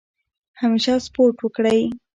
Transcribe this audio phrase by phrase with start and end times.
[0.61, 1.81] همیشه سپورټ وکړئ.